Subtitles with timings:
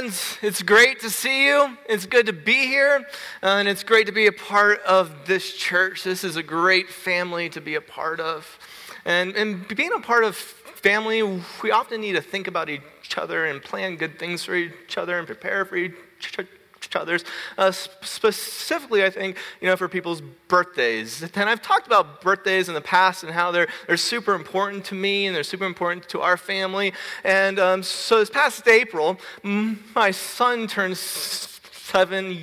[0.00, 0.38] Friends.
[0.40, 1.76] It's great to see you.
[1.86, 3.06] It's good to be here,
[3.42, 6.04] uh, and it's great to be a part of this church.
[6.04, 8.58] This is a great family to be a part of.
[9.04, 11.22] And, and being a part of family,
[11.62, 15.18] we often need to think about each other and plan good things for each other
[15.18, 16.48] and prepare for each other
[16.90, 17.24] each other's.
[17.56, 21.22] Uh, specifically, I think, you know, for people's birthdays.
[21.22, 24.94] And I've talked about birthdays in the past and how they're, they're super important to
[24.94, 26.92] me and they're super important to our family.
[27.22, 32.38] And um, so this past April, my son turned seven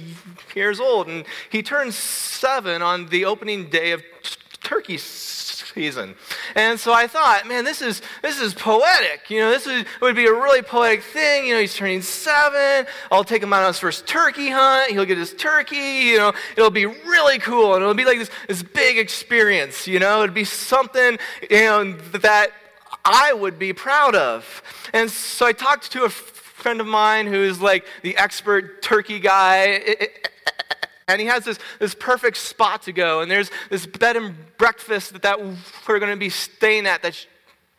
[0.56, 4.02] years old, and he turned seven on the opening day of
[4.68, 6.14] turkey season.
[6.56, 9.30] And so I thought, man, this is, this is poetic.
[9.30, 11.48] You know, this is, would be a really poetic thing.
[11.48, 12.86] You know, he's turning seven.
[13.10, 14.92] I'll take him out on his first turkey hunt.
[14.92, 15.76] He'll get his turkey.
[15.76, 17.76] You know, it'll be really cool.
[17.76, 19.88] And it'll be like this, this big experience.
[19.88, 21.18] You know, it'd be something,
[21.50, 22.52] you know, that
[23.06, 24.62] I would be proud of.
[24.94, 29.82] And so I talked to a friend of mine who's like the expert turkey guy
[31.08, 33.22] and he has this, this perfect spot to go.
[33.22, 37.26] And there's this bed and breakfast that, that we're going to be staying at that's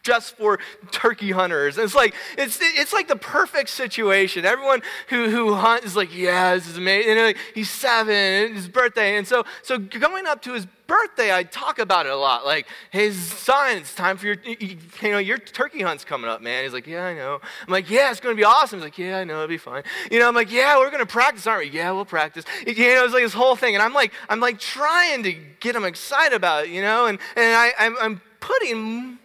[0.08, 0.58] just for
[0.90, 1.76] turkey hunters.
[1.76, 4.46] And it's like, it's, it's like the perfect situation.
[4.46, 7.12] Everyone who, who hunts is like, yeah, this is amazing.
[7.12, 9.18] And like, he's seven, his birthday.
[9.18, 12.46] And so, so going up to his birthday, I talk about it a lot.
[12.46, 16.64] Like, hey, son, it's time for your, you know, your turkey hunt's coming up, man.
[16.64, 17.38] He's like, yeah, I know.
[17.66, 18.78] I'm like, yeah, it's going to be awesome.
[18.78, 19.82] He's like, yeah, I know, it'll be fine.
[20.10, 21.78] You know, I'm like, yeah, we're going to practice, aren't we?
[21.78, 22.46] Yeah, we'll practice.
[22.66, 23.74] You know, it's like this whole thing.
[23.74, 27.18] And I'm like, I'm like trying to get him excited about it, you know, and,
[27.36, 29.17] and I, I'm, I'm putting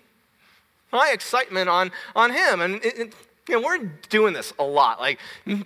[0.93, 2.61] my excitement on, on him.
[2.61, 3.13] And it, it,
[3.49, 5.01] you know, we're doing this a lot.
[5.01, 5.19] Like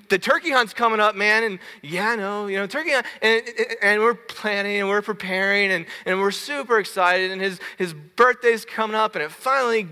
[0.09, 3.43] the turkey hunt's coming up, man, and yeah, no, you know, turkey hunt, and,
[3.83, 7.29] and we're planning and we're preparing and, and we're super excited.
[7.29, 9.87] And his, his birthday's coming up, and it finally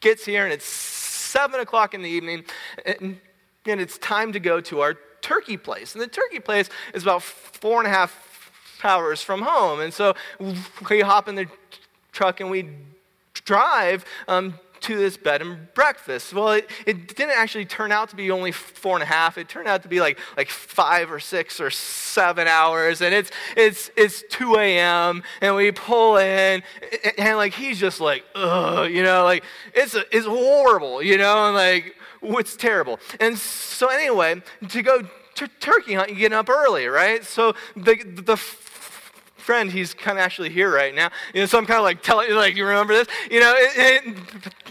[0.00, 2.44] gets here, and it's seven o'clock in the evening,
[2.86, 3.18] and,
[3.66, 5.94] and it's time to go to our turkey place.
[5.94, 8.52] And the turkey place is about four and a half
[8.84, 9.80] hours from home.
[9.80, 10.14] And so
[10.88, 11.46] we hop in the
[12.12, 12.68] truck and we
[13.44, 16.34] drive um, to this bed and breakfast.
[16.34, 19.38] Well, it, it didn't actually turn out to be only four and a half.
[19.38, 23.00] It turned out to be like, like five or six or seven hours.
[23.00, 25.22] And it's, it's, it's 2 a.m.
[25.40, 26.62] and we pull in
[27.04, 31.16] and, and like, he's just like, ugh, you know, like it's, a, it's horrible, you
[31.16, 33.00] know, and like, it's terrible.
[33.20, 35.02] And so anyway, to go
[35.34, 37.24] to turkey hunt, you get up early, right?
[37.24, 38.36] So the, the
[39.44, 41.10] friend, he's kind of actually here right now.
[41.34, 43.08] You know, so I'm kind of like telling you, like, you remember this?
[43.30, 44.16] You know, and,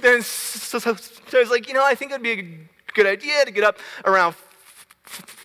[0.03, 3.05] and so, so, so I was like, you know, I think it'd be a good
[3.05, 4.35] idea to get up around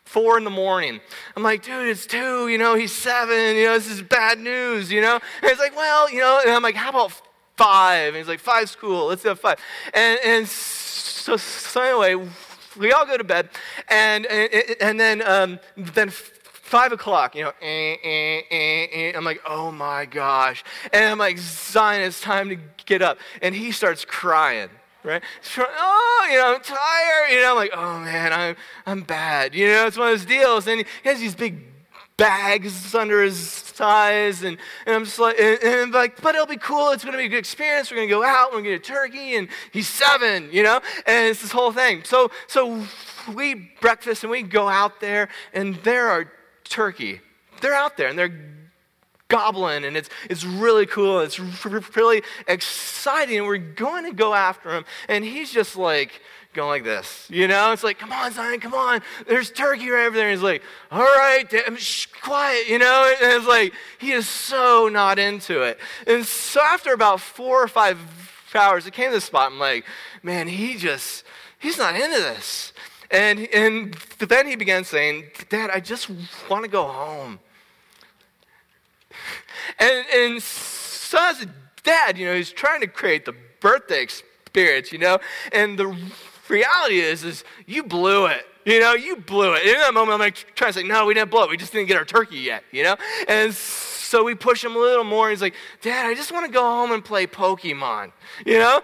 [0.09, 1.00] four in the morning.
[1.37, 4.91] I'm like, dude, it's two, you know, he's seven, you know, this is bad news,
[4.91, 5.21] you know?
[5.43, 7.12] And he's like, well, you know, and I'm like, how about
[7.56, 8.09] five?
[8.09, 9.59] And he's like, five's cool, let's have five.
[9.93, 12.27] And, and so, so anyway,
[12.78, 13.50] we all go to bed,
[13.89, 14.50] and, and,
[14.81, 16.10] and then, um, then
[16.68, 20.62] five o'clock, you know, eh, eh, eh, eh, I'm like, oh my gosh.
[20.92, 23.18] And I'm like, Zion, it's time to get up.
[23.40, 24.68] And he starts crying,
[25.02, 25.22] right?
[25.58, 27.30] oh, you know, I'm tired.
[27.30, 28.56] You know, I'm like, oh man, I'm,
[28.86, 29.54] I'm bad.
[29.54, 30.66] You know, it's one of those deals.
[30.66, 31.64] And he has these big
[32.18, 34.42] bags under his eyes.
[34.42, 36.90] And, and I'm just like, and, and like, but it'll be cool.
[36.90, 37.91] It's going to be a good experience.
[37.91, 38.48] We're going to go out.
[38.48, 39.36] We're going to get a turkey.
[39.36, 40.82] And he's seven, you know?
[41.06, 42.04] And it's this whole thing.
[42.04, 42.84] So, so
[43.34, 46.30] we breakfast and we go out there and there are
[46.68, 47.20] turkey.
[47.60, 48.38] They're out there and they're
[49.28, 51.20] gobbling and it's, it's really cool.
[51.20, 53.38] It's really exciting.
[53.38, 54.84] And we're going to go after him.
[55.09, 56.20] And he's just like,
[56.54, 57.26] going like this.
[57.30, 59.00] You know, it's like, come on, Zion, come on.
[59.28, 60.28] There's turkey right over there.
[60.28, 63.14] And he's like, all right, um, shh, quiet, you know?
[63.22, 65.78] And it's like, he is so not into it.
[66.06, 67.98] And so after about four or five
[68.54, 69.53] hours, it came to the spot.
[69.53, 69.84] I'm like,
[70.22, 71.24] man, he just,
[71.59, 72.72] he's not into this.
[73.10, 76.10] And, and then he began saying, Dad, I just
[76.51, 77.39] want to go home.
[79.78, 81.47] And, and so as a
[81.83, 85.19] dad, you know, he's trying to create the birthday experience, you know,
[85.53, 85.97] and the
[86.49, 88.45] reality is, is you blew it.
[88.65, 89.65] You know, you blew it.
[89.65, 91.51] In that moment, I'm like trying to say, no, we didn't blow it.
[91.51, 92.97] We just didn't get our turkey yet, you know?
[93.27, 93.87] And so
[94.25, 95.31] we push him a little more.
[95.31, 98.13] He's like, Dad, I just want to go home and play Pokemon.
[98.45, 98.81] You know?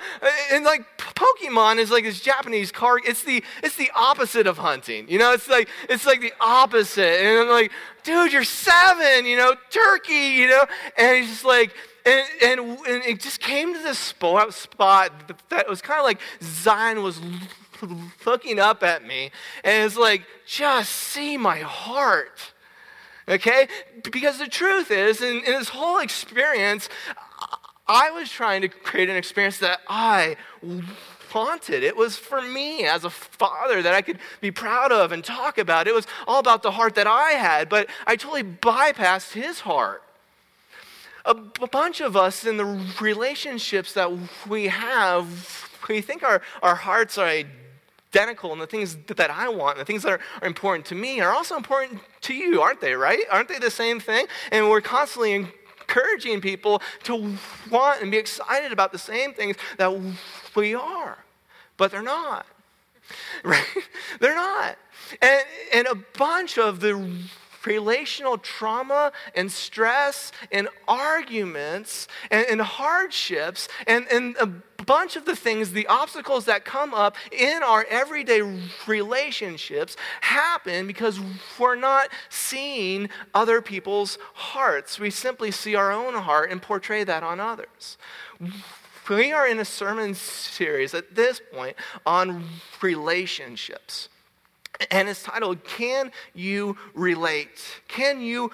[0.53, 3.03] And like Pokemon is like this Japanese card.
[3.07, 5.09] It's the it's the opposite of hunting.
[5.09, 7.21] You know, it's like it's like the opposite.
[7.21, 7.73] And I'm like,
[8.03, 10.65] dude, you're seven, you know, turkey, you know?
[10.97, 11.75] And he's just like,
[12.07, 16.21] and, and, and it just came to this spot, spot that was kind of like
[16.43, 17.21] Zion was
[18.27, 19.31] looking up at me.
[19.65, 22.54] And it's like, just see my heart.
[23.29, 23.69] Okay?
[24.11, 26.89] Because the truth is, in, in this whole experience,
[27.87, 30.37] I was trying to create an experience that I
[31.35, 31.83] wanted.
[31.83, 35.59] It was for me as a father that I could be proud of and talk
[35.59, 35.89] about.
[35.89, 40.03] It was all about the heart that I had, but I totally bypassed his heart.
[41.27, 44.13] A b- bunch of us in the relationships that
[44.47, 47.45] we have, we think our, our hearts are
[48.15, 51.21] identical and the things that I want, the things that are, are important to me
[51.21, 53.21] are also important to you, aren't they, right?
[53.31, 54.27] Aren't they the same thing?
[54.53, 57.35] And we're constantly encouraging people to
[57.71, 59.93] want and be excited about the same things that
[60.55, 61.19] we are,
[61.77, 62.47] but they're not.
[63.45, 63.63] Right?
[64.21, 64.79] They're not.
[65.21, 65.43] And,
[65.75, 66.95] and a bunch of the
[67.67, 74.47] relational trauma and stress and arguments and, and hardships and, and a
[74.85, 78.43] bunch of the things, the obstacles that come up in our everyday
[78.87, 81.19] relationships happen because
[81.59, 84.99] we're not seeing other people's hearts.
[84.99, 87.97] We simply see our own heart and portray that on others.
[89.09, 91.77] We are in a sermon series at this point
[92.07, 92.45] on
[92.81, 94.09] relationships.
[94.91, 97.61] And it's titled, Can You Relate?
[97.89, 98.51] Can you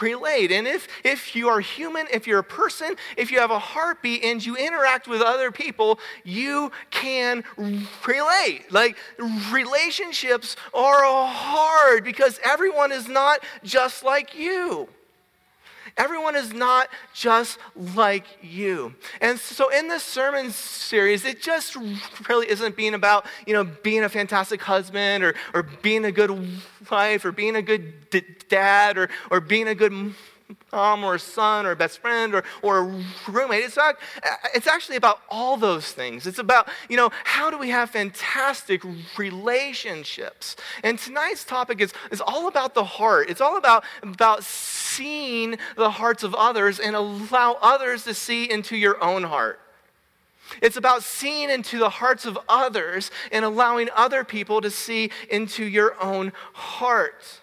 [0.00, 0.50] relate?
[0.50, 4.24] And if, if you are human, if you're a person, if you have a heartbeat
[4.24, 7.44] and you interact with other people, you can
[8.06, 8.64] relate.
[8.70, 8.96] Like,
[9.50, 14.88] relationships are hard because everyone is not just like you.
[15.96, 18.94] Everyone is not just like you.
[19.22, 21.76] And so in this sermon series, it just
[22.28, 26.30] really isn't being about, you know, being a fantastic husband or, or being a good
[26.90, 30.14] wife or being a good d- dad or, or being a good
[30.72, 33.64] mom or a son or a best friend or, or a roommate.
[33.64, 33.96] It's, not,
[34.54, 36.26] it's actually about all those things.
[36.26, 38.82] It's about, you know, how do we have fantastic
[39.16, 40.56] relationships?
[40.82, 43.30] And tonight's topic is, is all about the heart.
[43.30, 48.76] It's all about, about seeing the hearts of others and allow others to see into
[48.76, 49.60] your own heart.
[50.62, 55.64] It's about seeing into the hearts of others and allowing other people to see into
[55.64, 57.40] your own heart.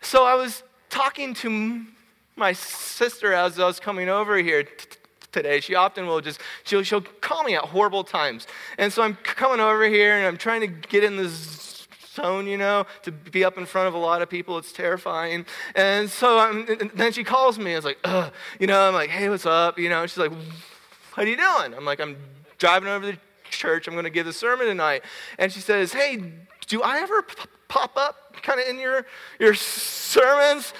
[0.00, 1.82] So I was talking to
[2.36, 4.70] my sister as I was coming over here t-
[5.32, 5.60] today.
[5.60, 8.46] She often will just, she'll, she'll call me at horrible times.
[8.78, 12.56] And so I'm coming over here and I'm trying to get in this zone, you
[12.56, 14.58] know, to be up in front of a lot of people.
[14.58, 15.46] It's terrifying.
[15.74, 17.72] And so I'm, and then she calls me.
[17.72, 18.32] I was like, Ugh.
[18.58, 19.78] you know, I'm like, hey, what's up?
[19.78, 20.32] You know, she's like,
[21.14, 21.74] what are you doing?
[21.74, 22.16] I'm like, I'm
[22.58, 23.18] driving over to
[23.50, 23.88] church.
[23.88, 25.02] I'm going to give the sermon tonight.
[25.38, 26.32] And she says, hey,
[26.66, 29.06] do I ever p- pop up kind of in your,
[29.38, 30.72] your sermons?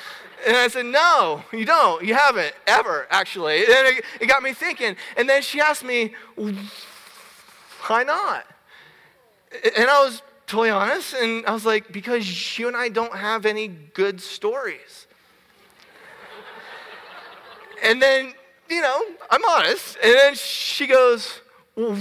[0.47, 2.05] And I said, No, you don't.
[2.05, 3.59] You haven't, ever, actually.
[3.59, 4.97] And it, it got me thinking.
[5.17, 8.47] And then she asked me, Why not?
[9.77, 11.15] And I was totally honest.
[11.15, 15.07] And I was like, Because you and I don't have any good stories.
[17.83, 18.35] and then,
[18.69, 19.99] you know, I'm honest.
[20.03, 21.41] And then she goes,
[21.75, 21.99] Well,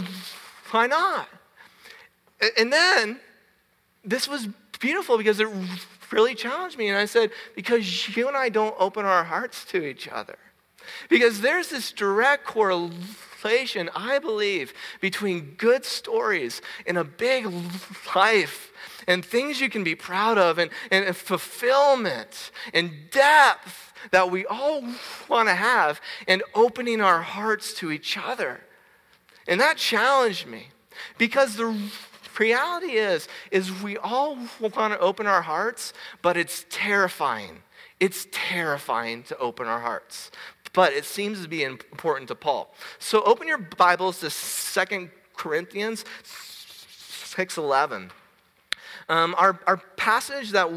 [0.71, 1.27] why not?
[2.57, 3.19] And then
[4.03, 4.47] this was
[4.77, 5.47] beautiful because it
[6.11, 6.89] really challenged me.
[6.89, 10.37] And I said, because you and I don't open our hearts to each other.
[11.09, 17.47] Because there's this direct correlation, I believe, between good stories and a big
[18.15, 18.71] life
[19.07, 24.83] and things you can be proud of and, and fulfillment and depth that we all
[25.27, 28.61] want to have and opening our hearts to each other.
[29.47, 30.67] And that challenged me
[31.17, 31.77] because the
[32.39, 37.63] reality is, is we all want to open our hearts, but it's terrifying.
[37.99, 40.31] It's terrifying to open our hearts.
[40.73, 42.73] But it seems to be important to Paul.
[42.99, 48.11] So open your Bibles to Second Corinthians 6.11.
[49.09, 50.69] Um, our, our passage that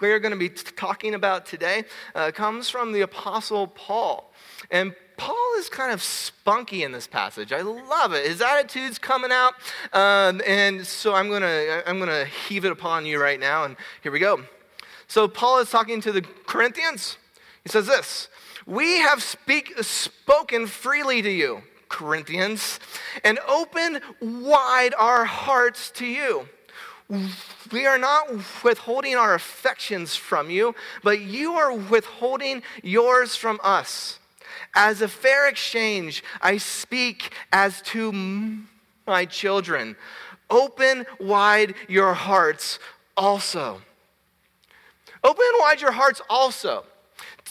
[0.00, 1.84] we're going to be talking about today
[2.14, 4.30] uh, comes from the Apostle Paul.
[4.70, 7.52] And Paul is kind of spunky in this passage.
[7.52, 8.24] I love it.
[8.24, 9.52] His attitude's coming out.
[9.92, 13.64] Um, and so I'm going to I'm going to heave it upon you right now.
[13.64, 14.44] And here we go.
[15.08, 17.18] So Paul is talking to the Corinthians.
[17.64, 18.28] He says this
[18.64, 22.78] We have speak, spoken freely to you, Corinthians,
[23.24, 26.48] and opened wide our hearts to you.
[27.72, 28.30] We are not
[28.62, 34.17] withholding our affections from you, but you are withholding yours from us.
[34.80, 38.12] As a fair exchange, I speak as to
[39.08, 39.96] my children.
[40.48, 42.78] Open wide your hearts
[43.16, 43.82] also.
[45.24, 46.84] Open wide your hearts also.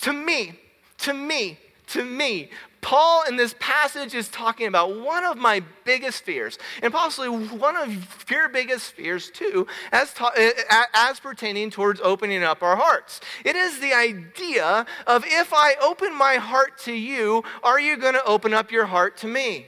[0.03, 0.57] To me,
[0.99, 2.49] to me, to me,
[2.87, 7.75] Paul in this passage is talking about one of my biggest fears, and possibly one
[7.75, 10.31] of your biggest fears too, as, ta-
[10.93, 13.19] as pertaining towards opening up our hearts.
[13.43, 18.13] It is the idea of if I open my heart to you, are you going
[18.13, 19.67] to open up your heart to me?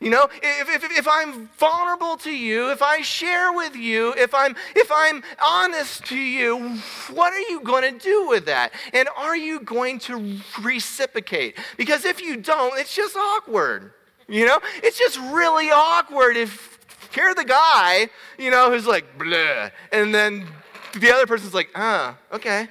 [0.00, 4.32] You know, if, if, if I'm vulnerable to you, if I share with you, if
[4.32, 6.78] I'm, if I'm honest to you,
[7.12, 8.72] what are you going to do with that?
[8.92, 11.56] And are you going to reciprocate?
[11.76, 13.92] Because if you don't, it's just awkward.
[14.28, 16.78] You know, it's just really awkward if
[17.16, 20.46] you're the guy, you know, who's like, blah, and then
[20.94, 22.68] the other person's like, ah, okay.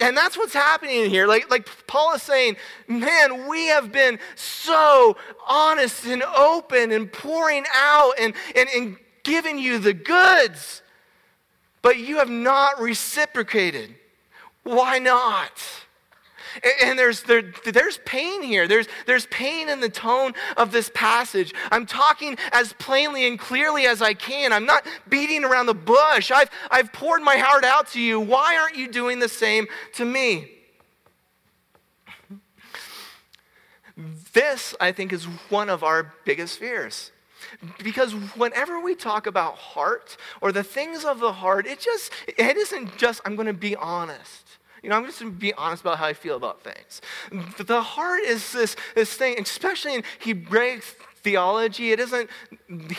[0.00, 1.26] And that's what's happening here.
[1.26, 2.56] Like, like Paul is saying,
[2.88, 5.16] man, we have been so
[5.46, 10.82] honest and open and pouring out and, and, and giving you the goods,
[11.82, 13.94] but you have not reciprocated.
[14.62, 15.52] Why not?
[16.82, 18.66] And there's, there, there's pain here.
[18.68, 21.52] There's, there's pain in the tone of this passage.
[21.70, 24.52] I'm talking as plainly and clearly as I can.
[24.52, 26.30] I'm not beating around the bush.
[26.30, 28.20] I've, I've poured my heart out to you.
[28.20, 30.50] Why aren't you doing the same to me?
[34.34, 37.12] This, I think, is one of our biggest fears.
[37.82, 42.56] Because whenever we talk about heart or the things of the heart, it just, it
[42.56, 44.45] isn't just, I'm going to be honest.
[44.86, 47.00] You know, I'm just going to be honest about how I feel about things.
[47.58, 50.84] The heart is this, this thing, especially in Hebraic
[51.24, 51.90] theology.
[51.90, 52.30] It isn't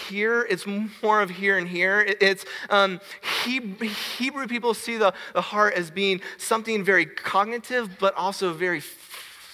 [0.10, 2.06] here, it's more of here and here.
[2.20, 3.00] It's um,
[3.48, 8.82] Hebrew people see the, the heart as being something very cognitive, but also very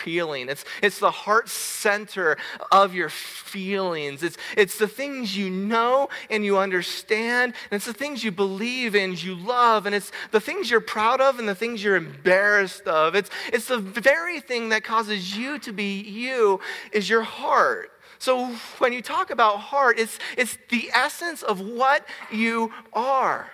[0.03, 0.49] feeling.
[0.49, 2.37] It's, it's the heart center
[2.71, 4.21] of your feelings.
[4.21, 8.95] It's, it's the things you know and you understand, and it's the things you believe
[8.95, 12.87] and you love, and it's the things you're proud of and the things you're embarrassed
[12.87, 13.15] of.
[13.15, 16.59] It's, it's the very thing that causes you to be you
[16.91, 17.91] is your heart.
[18.19, 23.51] So when you talk about heart, it's, it's the essence of what you are.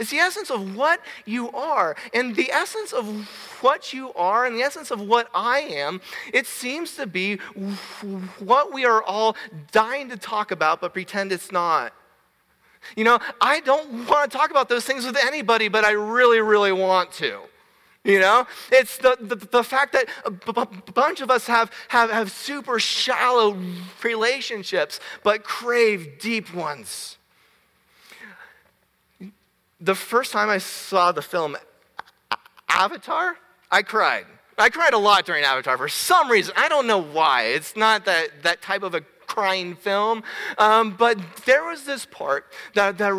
[0.00, 1.96] It's the essence of what you are.
[2.12, 3.06] And the essence of
[3.60, 6.00] what you are and the essence of what I am,
[6.32, 7.36] it seems to be
[8.38, 9.36] what we are all
[9.72, 11.92] dying to talk about, but pretend it's not.
[12.96, 16.40] You know, I don't want to talk about those things with anybody, but I really,
[16.40, 17.40] really want to.
[18.04, 21.72] You know, it's the, the, the fact that a b- b- bunch of us have,
[21.88, 23.56] have, have super shallow
[24.02, 27.16] relationships, but crave deep ones
[29.84, 31.56] the first time I saw the film
[32.68, 33.36] Avatar,
[33.70, 34.26] I cried.
[34.56, 36.54] I cried a lot during Avatar for some reason.
[36.56, 37.42] I don't know why.
[37.44, 40.22] It's not that, that type of a crying film.
[40.58, 43.12] Um, but there was this part that, that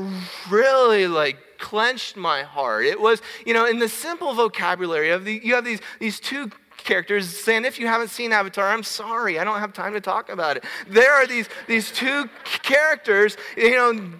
[0.49, 2.85] really like clenched my heart.
[2.85, 6.51] It was, you know, in the simple vocabulary of the, you have these, these two
[6.77, 10.29] characters saying, if you haven't seen Avatar, I'm sorry, I don't have time to talk
[10.29, 10.63] about it.
[10.87, 14.11] There are these, these two characters, you know,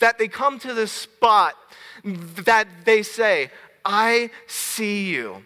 [0.00, 1.54] that they come to this spot
[2.04, 3.50] that they say,
[3.84, 5.44] I see you.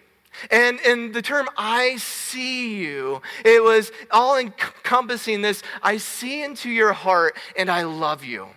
[0.50, 6.68] And, and the term I see you, it was all encompassing this I see into
[6.68, 8.48] your heart and I love you.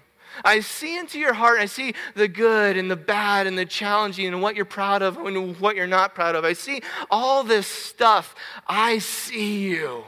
[0.43, 4.27] I see into your heart, I see the good and the bad and the challenging
[4.27, 6.45] and what you're proud of and what you're not proud of.
[6.45, 8.36] I see all this stuff.
[8.67, 10.03] I see you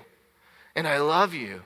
[0.76, 1.62] and I love you.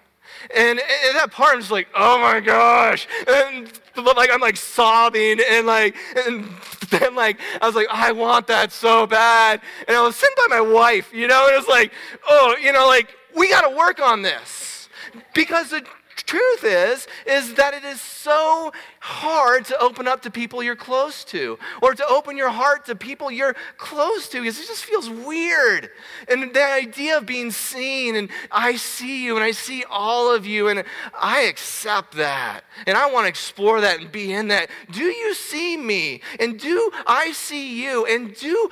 [0.56, 3.08] And, and that part, I'm just like, oh my gosh.
[3.28, 5.40] And like, I'm like sobbing.
[5.50, 6.50] And like, and
[6.90, 9.62] then like, I was like, I want that so bad.
[9.88, 11.92] And I was sitting by my wife, you know, and it was like,
[12.28, 14.90] oh, you know, like, we got to work on this.
[15.34, 20.64] Because the truth is, is that it is so hard to open up to people
[20.64, 24.68] you're close to, or to open your heart to people you're close to, because it
[24.68, 25.90] just feels weird.
[26.28, 30.46] And the idea of being seen, and I see you, and I see all of
[30.46, 30.84] you, and
[31.20, 34.70] I accept that, and I want to explore that and be in that.
[34.92, 36.22] Do you see me?
[36.40, 38.06] And do I see you?
[38.06, 38.70] And do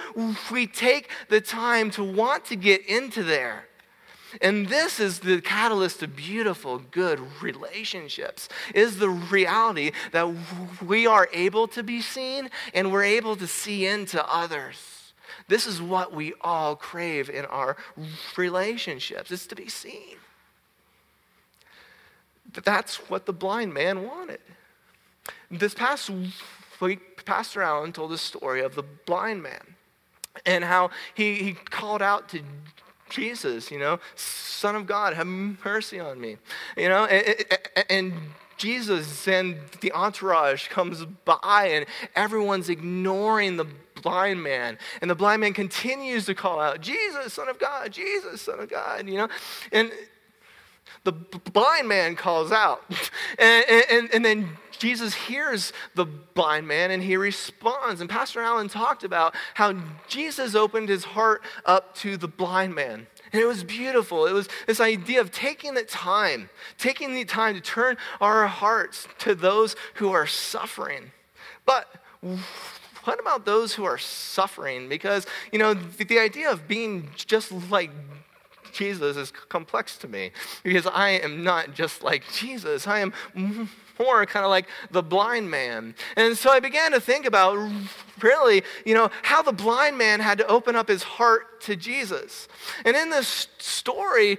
[0.52, 3.68] we take the time to want to get into there?
[4.42, 10.34] And this is the catalyst to beautiful, good relationships, is the reality that
[10.86, 15.14] we are able to be seen and we're able to see into others.
[15.48, 17.76] This is what we all crave in our
[18.38, 20.18] relationships, is to be seen.
[22.64, 24.40] That's what the blind man wanted.
[25.50, 26.12] This past
[26.80, 29.76] week, Pastor Allen told the story of the blind man
[30.46, 32.42] and how he, he called out to
[33.14, 36.38] Jesus, you know, Son of God, have mercy on me.
[36.76, 37.46] You know, and,
[37.90, 38.14] and
[38.58, 43.68] Jesus and the entourage comes by and everyone's ignoring the
[44.02, 44.80] blind man.
[45.02, 48.70] And the blind man continues to call out, Jesus, Son of God, Jesus, Son of
[48.70, 49.28] God, you know.
[49.72, 49.92] And
[51.04, 52.84] the blind man calls out.
[53.38, 58.02] and, and, and then Jesus hears the blind man and he responds.
[58.02, 59.74] And Pastor Allen talked about how
[60.10, 63.08] Jesus opened his heart up to the blind man.
[63.32, 64.26] And it was beautiful.
[64.26, 69.08] It was this idea of taking the time, taking the time to turn our hearts
[69.20, 71.14] to those who are suffering.
[71.66, 71.88] But
[73.06, 74.90] what about those who are suffering?
[74.90, 77.92] Because, you know, the, the idea of being just like
[78.74, 80.32] Jesus is complex to me
[80.64, 82.88] because I am not just like Jesus.
[82.88, 83.14] I am
[84.00, 85.96] more kind of like the blind man.
[86.16, 87.72] And so I began to think about
[88.22, 92.48] really, you know, how the blind man had to open up his heart to Jesus.
[92.86, 94.38] And in this story,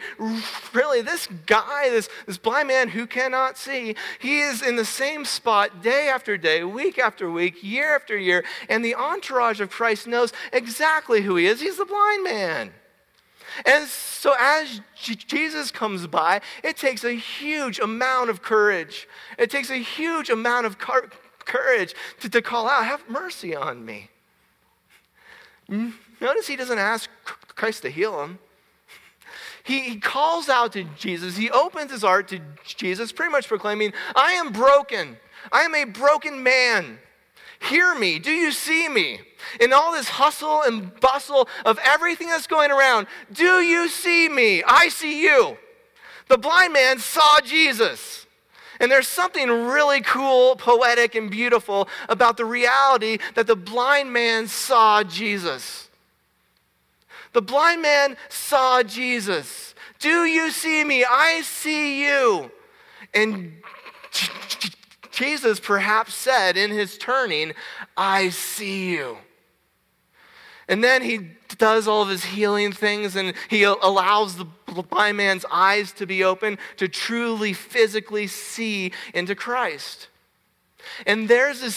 [0.73, 5.25] really, this guy, this, this blind man who cannot see, he is in the same
[5.25, 10.07] spot day after day, week after week, year after year, and the entourage of Christ
[10.07, 11.61] knows exactly who he is.
[11.61, 12.73] He's the blind man.
[13.66, 19.08] And so as Jesus comes by, it takes a huge amount of courage.
[19.38, 24.11] It takes a huge amount of courage to, to call out, Have mercy on me.
[26.20, 27.08] Notice he doesn't ask
[27.54, 28.38] Christ to heal him.
[29.62, 31.37] He calls out to Jesus.
[31.37, 35.16] He opens his heart to Jesus, pretty much proclaiming, I am broken.
[35.50, 36.99] I am a broken man.
[37.68, 38.18] Hear me.
[38.18, 39.21] Do you see me?
[39.61, 44.62] In all this hustle and bustle of everything that's going around, do you see me?
[44.66, 45.56] I see you.
[46.28, 48.27] The blind man saw Jesus.
[48.81, 54.48] And there's something really cool, poetic, and beautiful about the reality that the blind man
[54.48, 55.88] saw Jesus.
[57.33, 59.74] The blind man saw Jesus.
[60.00, 61.05] Do you see me?
[61.05, 62.50] I see you.
[63.12, 63.53] And
[65.14, 67.53] Jesus perhaps said in his turning,
[67.96, 69.18] I see you.
[70.68, 75.44] And then he does all of his healing things and he allows the blind man's
[75.50, 80.09] eyes to be open to truly physically see into Christ.
[81.07, 81.74] And there's this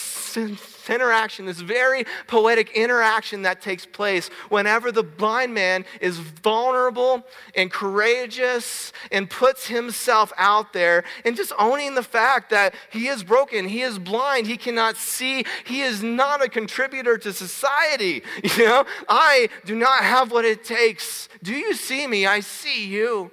[0.90, 7.72] interaction, this very poetic interaction that takes place whenever the blind man is vulnerable and
[7.72, 13.68] courageous and puts himself out there and just owning the fact that he is broken,
[13.68, 18.24] he is blind, he cannot see, he is not a contributor to society.
[18.58, 21.30] You know, I do not have what it takes.
[21.44, 22.26] Do you see me?
[22.26, 23.30] I see you.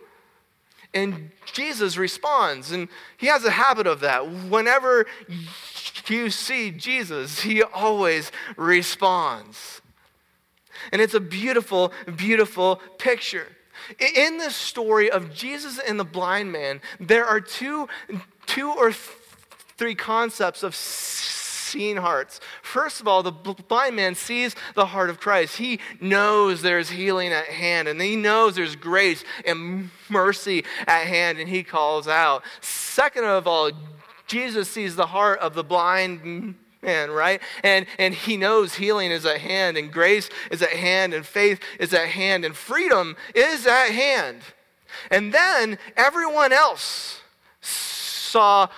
[0.93, 4.31] And Jesus responds, and he has a habit of that.
[4.49, 5.07] Whenever
[6.11, 9.81] you see Jesus, he always responds.
[10.93, 13.47] And it's a beautiful, beautiful picture.
[14.17, 17.88] In this story of Jesus and the blind man, there are two,
[18.47, 22.40] two or three concepts of seeing hearts.
[22.62, 25.57] First of all, the blind man sees the heart of Christ.
[25.57, 31.38] He knows there's healing at hand, and he knows there's grace and mercy at hand,
[31.38, 32.45] and he calls out.
[32.61, 33.73] Second of all,
[34.27, 37.41] Jesus sees the heart of the blind man, right?
[37.63, 41.61] And, and he knows healing is at hand, and grace is at hand, and faith
[41.79, 44.41] is at hand, and freedom is at hand.
[45.11, 47.21] And then everyone else
[47.61, 48.69] saw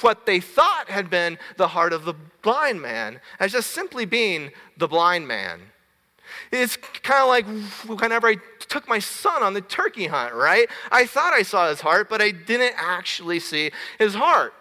[0.00, 4.50] what they thought had been the heart of the blind man as just simply being
[4.76, 5.60] the blind man.
[6.52, 8.36] It's kind of like whenever I
[8.70, 10.70] took my son on the turkey hunt, right?
[10.90, 14.54] I thought I saw his heart, but I didn't actually see his heart.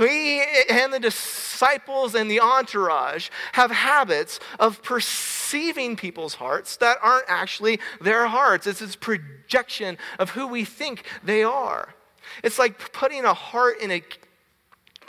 [0.00, 7.26] We and the disciples and the entourage have habits of perceiving people's hearts that aren't
[7.28, 8.66] actually their hearts.
[8.66, 11.94] It's this projection of who we think they are.
[12.42, 14.02] It's like putting a heart in a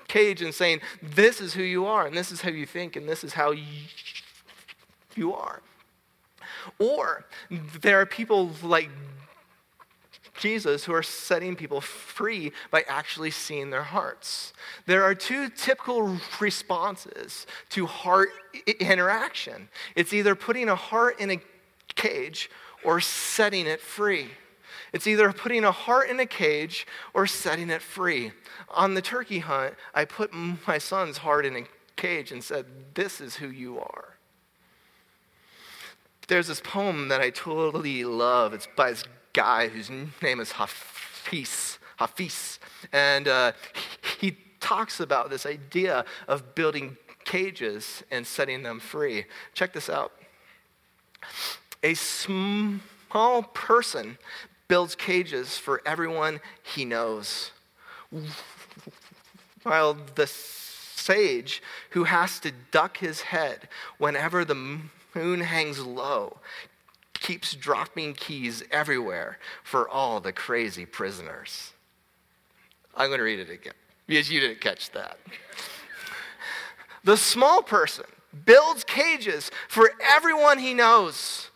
[0.08, 3.10] cage and saying, This is who you are, and this is how you think, and
[3.10, 3.54] this is how
[5.16, 5.62] you are.
[6.80, 7.26] Or
[7.82, 8.90] there are people like
[10.38, 14.54] Jesus who are setting people free by actually seeing their hearts.
[14.86, 18.30] There are two typical responses to heart
[18.80, 21.42] interaction it's either putting a heart in a
[21.96, 22.50] cage
[22.84, 24.30] or setting it free.
[24.94, 28.32] It's either putting a heart in a cage or setting it free.
[28.70, 31.64] On the turkey hunt, I put my son's heart in a
[31.96, 34.17] cage and said, This is who you are.
[36.28, 38.54] There's this poem that I totally love.
[38.54, 41.80] It's by this guy whose name is Hafiz.
[41.98, 42.60] Hafiz.
[42.92, 43.54] And uh,
[44.20, 49.26] he talks about this idea of building cages and setting them free.
[49.54, 50.12] Check this out.
[51.84, 54.18] A small person
[54.68, 57.52] builds cages for everyone he knows.
[59.64, 61.62] While the sage
[61.92, 64.80] who has to duck his head whenever the
[65.18, 66.38] moon hangs low,
[67.14, 71.74] keeps dropping keys everywhere for all the crazy prisoners.
[72.96, 73.74] I'm going to read it again.
[74.06, 75.18] Because you didn't catch that.
[77.04, 78.06] The small person
[78.46, 81.50] builds cages for everyone he knows.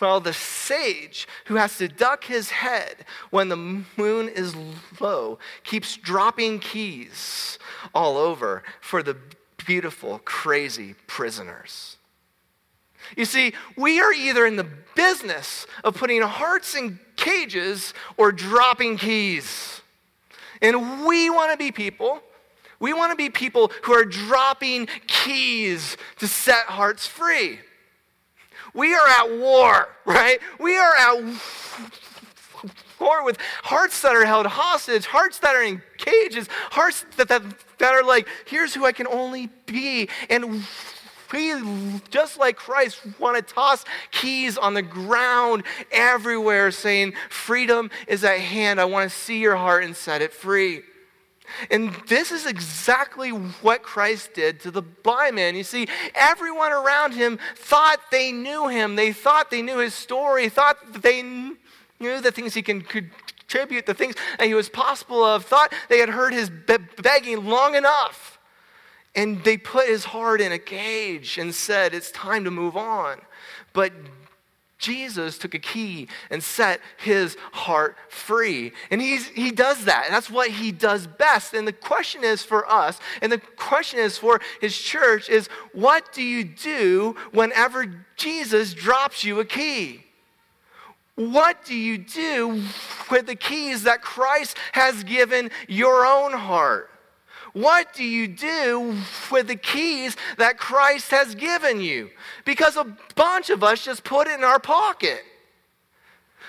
[0.00, 4.54] Well, the sage who has to duck his head when the moon is
[5.00, 7.58] low keeps dropping keys
[7.94, 9.16] all over for the
[9.58, 11.96] beautiful, crazy prisoners.
[13.16, 18.98] You see, we are either in the business of putting hearts in cages or dropping
[18.98, 19.80] keys.
[20.62, 22.20] And we want to be people.
[22.78, 27.60] We want to be people who are dropping keys to set hearts free.
[28.74, 30.38] We are at war, right?
[30.58, 31.22] We are at
[33.00, 37.42] war with hearts that are held hostage, hearts that are in cages, hearts that, that,
[37.78, 40.08] that are like, here's who I can only be.
[40.28, 40.64] And
[41.32, 48.24] we, just like Christ, want to toss keys on the ground everywhere, saying, Freedom is
[48.24, 48.80] at hand.
[48.80, 50.82] I want to see your heart and set it free.
[51.70, 55.56] And this is exactly what Christ did to the blind man.
[55.56, 58.96] You see, everyone around him thought they knew him.
[58.96, 63.94] They thought they knew his story, thought they knew the things he can contribute, the
[63.94, 66.50] things that he was possible of, thought they had heard his
[67.02, 68.29] begging long enough.
[69.14, 73.20] And they put his heart in a cage and said, It's time to move on.
[73.72, 73.92] But
[74.80, 78.72] Jesus took a key and set his heart free.
[78.90, 80.04] And he's, he does that.
[80.06, 81.52] And that's what he does best.
[81.52, 86.12] And the question is for us, and the question is for his church, is what
[86.12, 90.04] do you do whenever Jesus drops you a key?
[91.16, 92.62] What do you do
[93.10, 96.89] with the keys that Christ has given your own heart?
[97.52, 98.96] What do you do
[99.30, 102.10] with the keys that Christ has given you?
[102.44, 105.22] Because a bunch of us just put it in our pocket.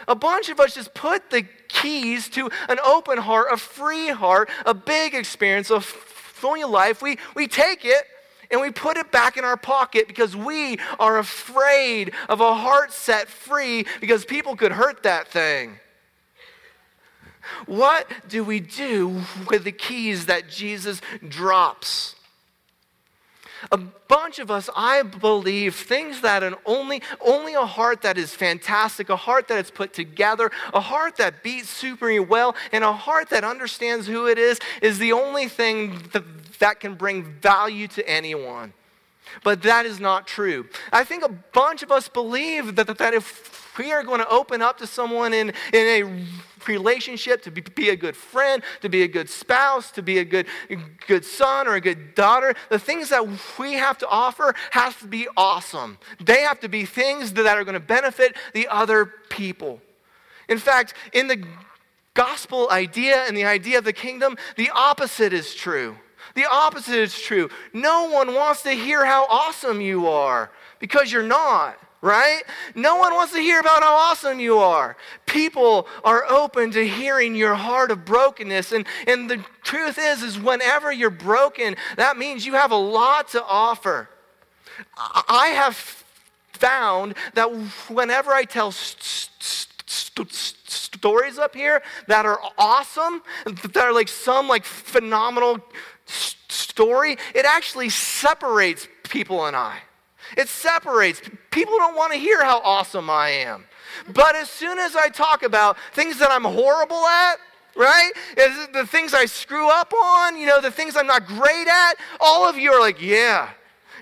[0.08, 4.50] A bunch of us just put the keys to an open heart, a free heart,
[4.66, 7.02] a big experience of fulfilling life.
[7.02, 8.06] We, we take it
[8.50, 12.92] and we put it back in our pocket because we are afraid of a heart
[12.92, 15.80] set free because people could hurt that thing.
[17.66, 22.16] What do we do with the keys that Jesus drops?
[23.72, 28.34] A bunch of us, I believe, things that an only, only a heart that is
[28.34, 32.94] fantastic, a heart that is put together, a heart that beats super well, and a
[32.94, 36.24] heart that understands who it is, is the only thing that,
[36.60, 38.74] that can bring value to anyone.
[39.44, 40.68] But that is not true.
[40.92, 44.62] I think a bunch of us believe that, that if we are going to open
[44.62, 46.26] up to someone in, in a
[46.68, 50.26] relationship, to be, be, a good friend, to be a good spouse, to be a
[50.26, 50.48] good,
[51.08, 52.54] good son or a good daughter.
[52.70, 55.98] The things that we have to offer have to be awesome.
[56.20, 59.82] They have to be things that are going to benefit the other people.
[60.50, 61.44] In fact, in the
[62.14, 65.96] gospel idea and the idea of the kingdom, the opposite is true.
[66.36, 67.50] The opposite is true.
[67.74, 72.42] No one wants to hear how awesome you are because you're not right?
[72.74, 74.98] No one wants to hear about how awesome you are.
[75.28, 78.72] People are open to hearing your heart of brokenness.
[78.72, 83.30] And, and the truth is, is whenever you're broken, that means you have a lot
[83.30, 84.10] to offer.
[84.98, 86.04] I have
[86.54, 87.48] found that
[87.90, 94.48] whenever I tell st- st- stories up here that are awesome, that are like some
[94.48, 95.60] like phenomenal
[96.12, 99.80] story, it actually separates people and I.
[100.38, 101.22] It separates.
[101.52, 103.66] People don't want to hear how awesome I am.
[104.14, 107.38] But as soon as I talk about things that I'm horrible at,
[107.76, 108.12] right?
[108.74, 112.48] The things I screw up on, you know, the things I'm not great at, all
[112.48, 113.50] of you are like, yeah,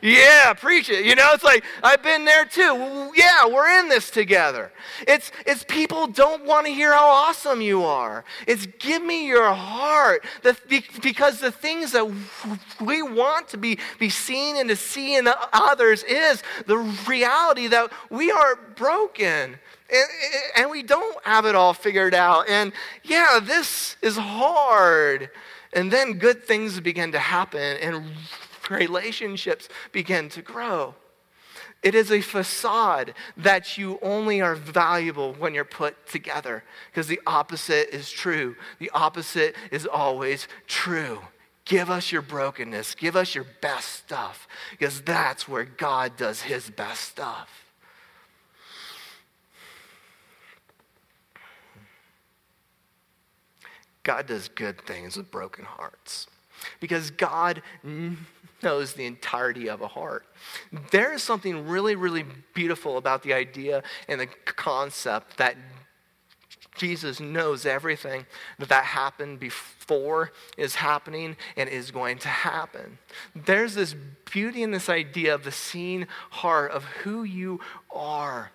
[0.02, 1.06] yeah, preach it.
[1.06, 3.12] You know, it's like, I've been there too.
[3.16, 4.72] Yeah, we're in this together.
[5.08, 8.24] It's, it's people don't want to hear how awesome you are.
[8.48, 10.26] It's give me your heart.
[10.44, 10.58] The,
[11.02, 12.10] because the things that
[12.82, 17.92] we want to be, be seen and to see in others is the reality that
[18.10, 19.56] we are broken.
[19.92, 20.10] And,
[20.56, 22.48] and we don't have it all figured out.
[22.48, 25.30] And yeah, this is hard.
[25.74, 28.04] And then good things begin to happen and
[28.70, 30.96] relationships begin to grow.
[31.82, 37.22] It is a facade that you only are valuable when you're put together because the
[37.26, 38.56] opposite is true.
[38.80, 41.20] The opposite is always true.
[41.64, 46.70] Give us your brokenness, give us your best stuff because that's where God does his
[46.70, 47.48] best stuff.
[54.04, 56.28] God does good things with broken hearts
[56.80, 57.62] because God
[58.64, 60.26] knows the entirety of a heart.
[60.92, 65.56] There is something really, really beautiful about the idea and the concept that
[66.80, 68.26] Jesus knows everything
[68.58, 72.98] that, that happened before is happening and is going to happen.
[73.36, 73.96] There's this
[74.32, 77.60] beauty in this idea of the seen heart of who you
[77.92, 78.52] are.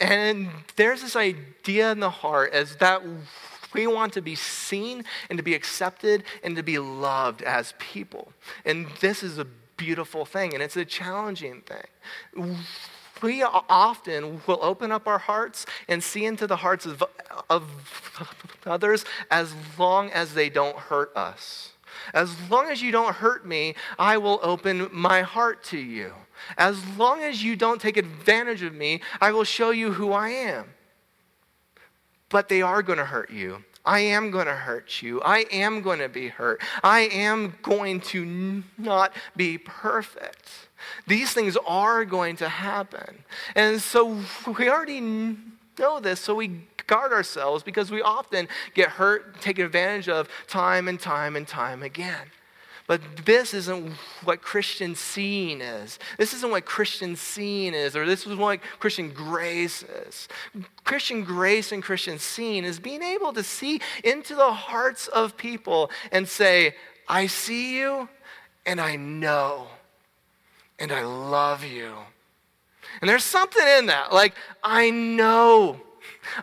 [0.00, 3.02] And there's this idea in the heart as that
[3.72, 8.32] we want to be seen and to be accepted and to be loved as people.
[8.64, 12.56] And this is a beautiful thing, and it's a challenging thing
[13.22, 17.02] we often will open up our hearts and see into the hearts of,
[17.48, 17.64] of
[18.66, 21.72] others as long as they don't hurt us.
[22.14, 26.12] As long as you don't hurt me, I will open my heart to you.
[26.56, 30.30] As long as you don't take advantage of me, I will show you who I
[30.30, 30.66] am.
[32.30, 33.64] But they are going to hurt you.
[33.84, 35.20] I am going to hurt you.
[35.22, 36.62] I am going to be hurt.
[36.82, 40.48] I am going to not be perfect.
[41.06, 43.24] These things are going to happen.
[43.54, 45.00] And so we already
[45.78, 50.88] know this, so we guard ourselves because we often get hurt, taken advantage of time
[50.88, 52.26] and time and time again.
[52.90, 53.92] But this isn't
[54.24, 56.00] what Christian seeing is.
[56.18, 60.26] This isn't what Christian seeing is, or this is what Christian grace is.
[60.82, 65.88] Christian grace and Christian seeing is being able to see into the hearts of people
[66.10, 66.74] and say,
[67.06, 68.08] I see you
[68.66, 69.68] and I know
[70.80, 71.94] and I love you.
[73.00, 74.12] And there's something in that.
[74.12, 75.80] Like, I know,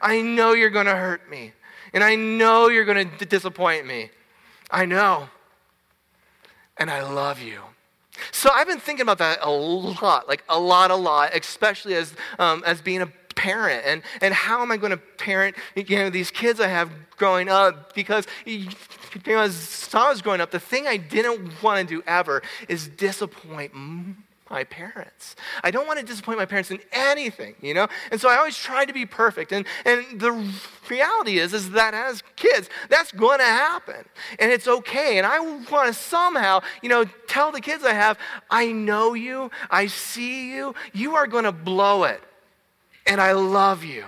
[0.01, 1.51] I know you're going to hurt me.
[1.91, 4.11] And I know you're going to disappoint me.
[4.71, 5.27] I know.
[6.79, 7.61] And I love you.
[8.31, 12.13] So I've been thinking about that a lot, like a lot, a lot, especially as,
[12.39, 13.83] um, as being a parent.
[13.85, 17.49] And, and how am I going to parent you know, these kids I have growing
[17.49, 17.93] up?
[17.93, 18.69] Because you
[19.25, 22.87] know, as I was growing up, the thing I didn't want to do ever is
[22.87, 23.73] disappoint
[24.49, 25.35] my parents.
[25.63, 27.87] I don't want to disappoint my parents in anything, you know?
[28.11, 29.51] And so I always try to be perfect.
[29.51, 30.31] And, and the
[30.89, 34.05] reality is, is that as kids, that's going to happen.
[34.39, 35.17] And it's okay.
[35.17, 38.17] And I want to somehow, you know, tell the kids I have,
[38.49, 42.21] I know you, I see you, you are going to blow it.
[43.05, 44.05] And I love you.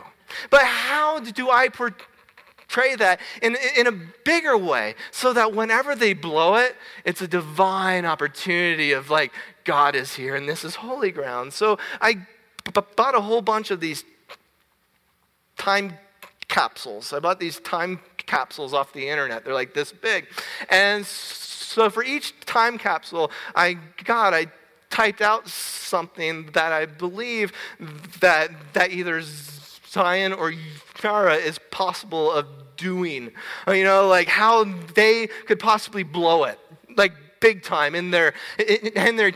[0.50, 3.92] But how do I portray that in, in a
[4.24, 6.76] bigger way so that whenever they blow it,
[7.06, 9.32] it's a divine opportunity of like,
[9.70, 11.54] God is here and this is holy ground.
[11.54, 14.04] So I b- bought a whole bunch of these
[15.60, 15.94] time
[16.48, 17.14] capsules.
[17.14, 19.46] I bought these time capsules off the internet.
[19.46, 20.26] They're like this big.
[20.70, 24.48] And so for each time capsule I got, I
[24.90, 27.54] typed out something that I believe
[28.22, 30.52] that, that either Zion or
[31.04, 33.30] Yara is possible of doing.
[33.68, 34.64] Uh, you know, like how
[34.96, 36.58] they could possibly blow it,
[36.98, 38.34] like big time in their,
[38.96, 39.32] in their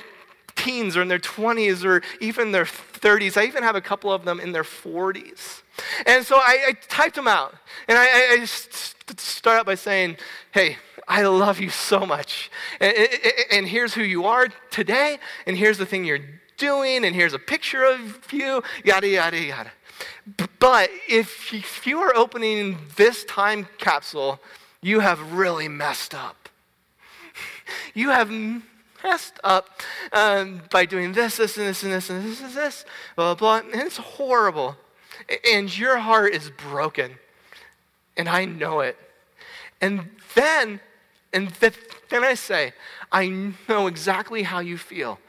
[0.56, 3.38] teens or in their 20s or even their 30s.
[3.38, 5.62] I even have a couple of them in their 40s.
[6.06, 7.56] And so I, I typed them out.
[7.88, 10.18] And I, I, I start out by saying,
[10.52, 12.50] hey, I love you so much.
[12.80, 12.96] And,
[13.52, 15.20] and, here's who you are today.
[15.46, 16.26] And here's the thing you're
[16.58, 17.04] doing.
[17.04, 19.72] And here's a picture of you, yada, yada, yada.
[20.60, 24.39] But if you are opening this time capsule,
[24.82, 26.38] you have really messed up.
[27.96, 28.30] You have
[29.04, 29.70] messed up
[30.12, 32.86] um, by doing this, this, and this, and this, and this, and this,
[33.16, 33.70] blah, blah, blah.
[33.72, 34.78] And it's horrible.
[35.52, 37.18] And your heart is broken.
[38.18, 38.98] And I know it.
[39.82, 40.80] And then,
[41.34, 42.74] and th- then I say,
[43.12, 45.20] I know exactly how you feel.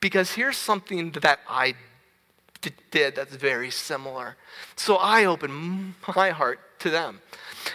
[0.00, 1.74] Because here's something that I
[2.90, 4.36] did that's very similar.
[4.76, 7.20] So I open my heart to them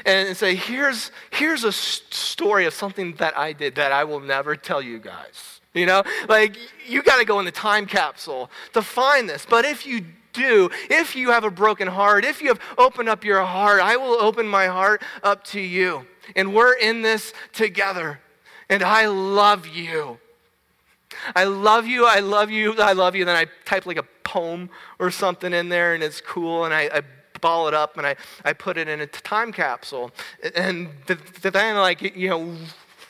[0.06, 4.56] and say, here's, here's a story of something that I did that I will never
[4.56, 5.62] tell you guys.
[5.74, 6.58] You know, like
[6.88, 9.46] you got to go in the time capsule to find this.
[9.48, 13.24] But if you do, if you have a broken heart, if you have opened up
[13.24, 16.06] your heart, I will open my heart up to you.
[16.36, 18.20] And we're in this together.
[18.70, 20.20] And I love you.
[21.36, 23.26] I love you, I love you, I love you.
[23.26, 26.66] Then I type like a poem or something in there and it's cool.
[26.66, 27.02] And I, I
[27.42, 30.12] ball it up and I, I put it in a time capsule.
[30.56, 30.90] And
[31.42, 32.56] then, like, you know,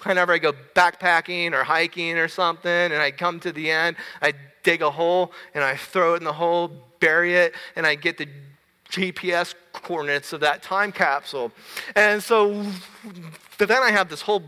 [0.03, 4.33] whenever I go backpacking or hiking or something, and I come to the end, I
[4.63, 8.17] dig a hole and I throw it in the hole, bury it, and I get
[8.17, 8.27] the
[8.89, 11.51] GPS coordinates of that time capsule.
[11.95, 12.65] And so
[13.57, 14.43] then I have this whole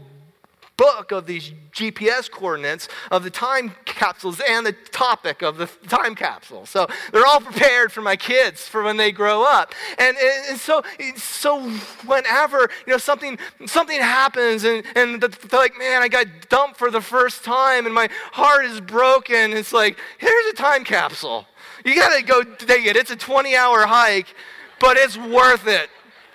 [0.82, 6.16] book of these GPS coordinates of the time capsules and the topic of the time
[6.16, 6.66] capsule.
[6.66, 9.74] So they're all prepared for my kids for when they grow up.
[9.98, 10.18] And,
[10.50, 10.82] and so,
[11.16, 11.70] so
[12.06, 16.90] whenever you know something something happens and, and they're like, man, I got dumped for
[16.90, 21.46] the first time and my heart is broken, it's like, here's a time capsule.
[21.86, 22.96] You gotta go dig it.
[22.96, 24.34] It's a 20 hour hike
[24.82, 25.90] but it's worth it.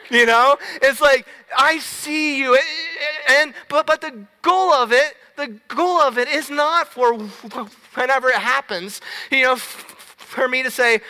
[0.08, 0.56] You know?
[0.80, 2.58] It's like, I see you.
[3.28, 7.18] And, but, but the goal of it, the goal of it is not for
[7.94, 11.00] whenever it happens, you know, for me to say,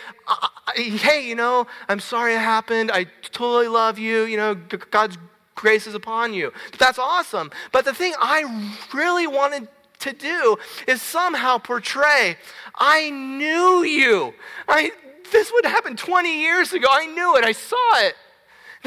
[0.75, 2.91] hey, you know, I'm sorry it happened.
[2.91, 4.23] I totally love you.
[4.23, 5.17] You know, God's
[5.55, 6.53] grace is upon you.
[6.77, 7.51] That's awesome.
[7.71, 9.67] But the thing I really wanted
[9.99, 12.37] to do is somehow portray,
[12.75, 14.33] I knew you.
[14.67, 14.91] I,
[15.31, 16.87] this would happen 20 years ago.
[16.89, 17.43] I knew it.
[17.43, 18.15] I saw it.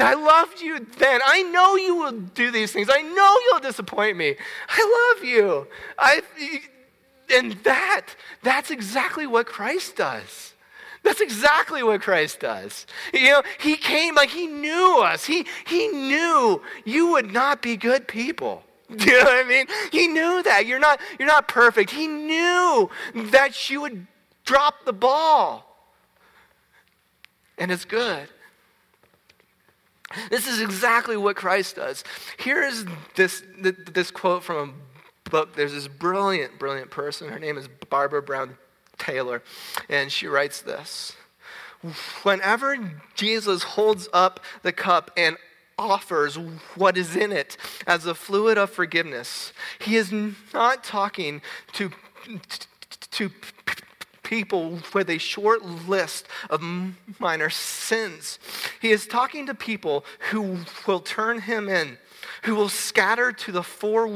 [0.01, 1.21] I loved you then.
[1.25, 2.89] I know you will do these things.
[2.91, 4.35] I know you'll disappoint me.
[4.69, 5.67] I love you.
[5.97, 6.21] I,
[7.33, 8.07] and that,
[8.43, 10.53] that's exactly what Christ does.
[11.03, 12.85] That's exactly what Christ does.
[13.13, 15.25] You know, he came like he knew us.
[15.25, 18.63] He, he knew you would not be good people.
[18.95, 19.67] Do you know what I mean?
[19.91, 20.65] He knew that.
[20.65, 21.91] You're not, you're not perfect.
[21.91, 24.05] He knew that you would
[24.45, 25.67] drop the ball.
[27.57, 28.27] And it's good.
[30.29, 32.03] This is exactly what Christ does.
[32.37, 34.69] Here is this, this quote from
[35.25, 35.55] a book.
[35.55, 37.29] There's this brilliant, brilliant person.
[37.29, 38.57] Her name is Barbara Brown
[38.97, 39.41] Taylor.
[39.89, 41.15] And she writes this
[42.23, 42.77] Whenever
[43.15, 45.37] Jesus holds up the cup and
[45.77, 46.37] offers
[46.75, 50.13] what is in it as a fluid of forgiveness, he is
[50.53, 51.41] not talking
[51.73, 51.89] to,
[53.09, 53.31] to
[54.31, 56.63] people with a short list of
[57.19, 58.39] minor sins.
[58.81, 61.97] He is talking to people who will turn him in,
[62.43, 64.07] who will scatter to the four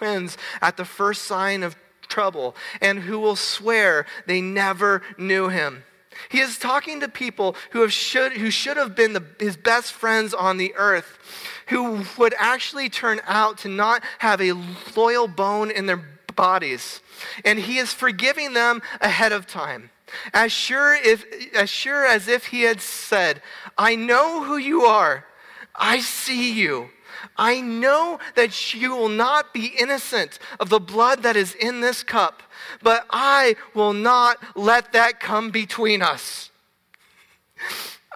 [0.00, 1.74] winds at the first sign of
[2.06, 5.82] trouble and who will swear they never knew him.
[6.28, 9.92] He is talking to people who, have should, who should have been the, his best
[9.92, 11.18] friends on the earth,
[11.66, 14.52] who would actually turn out to not have a
[14.94, 17.00] loyal bone in their bodies.
[17.44, 19.90] And he is forgiving them ahead of time.
[20.32, 23.42] As sure, if, as sure as if he had said,
[23.76, 25.26] I know who you are.
[25.74, 26.90] I see you.
[27.36, 32.04] I know that you will not be innocent of the blood that is in this
[32.04, 32.42] cup,
[32.82, 36.50] but I will not let that come between us.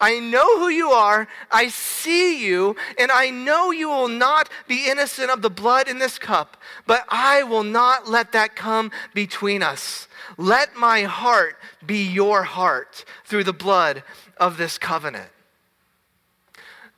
[0.03, 4.91] I know who you are, I see you, and I know you will not be
[4.91, 6.57] innocent of the blood in this cup,
[6.89, 10.09] but I will not let that come between us.
[10.37, 14.03] Let my heart be your heart through the blood
[14.39, 15.31] of this covenant.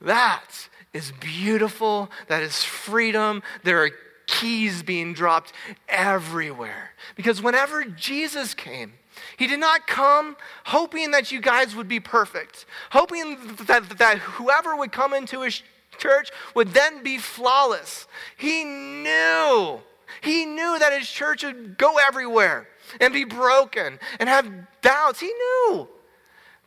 [0.01, 2.09] That is beautiful.
[2.27, 3.43] That is freedom.
[3.63, 3.91] There are
[4.25, 5.53] keys being dropped
[5.87, 6.91] everywhere.
[7.15, 8.93] Because whenever Jesus came,
[9.37, 14.75] he did not come hoping that you guys would be perfect, hoping that, that whoever
[14.75, 15.61] would come into his
[15.97, 18.07] church would then be flawless.
[18.37, 19.79] He knew,
[20.21, 22.67] he knew that his church would go everywhere
[22.99, 24.49] and be broken and have
[24.81, 25.19] doubts.
[25.19, 25.87] He knew.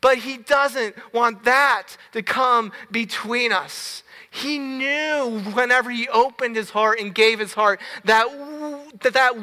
[0.01, 4.05] But he doesn't want that to come between us.
[4.31, 8.29] He knew whenever he opened his heart and gave his heart that,
[9.01, 9.35] that, that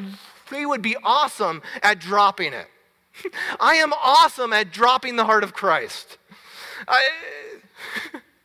[0.50, 2.68] we would be awesome at dropping it.
[3.60, 6.18] I am awesome at dropping the heart of Christ.
[6.86, 7.08] I,